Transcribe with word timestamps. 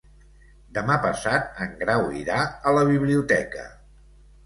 Demà 0.77 0.95
passat 1.03 1.61
en 1.67 1.77
Grau 1.83 2.09
irà 2.23 2.41
a 2.73 2.77
la 2.79 2.89
biblioteca. 2.91 3.73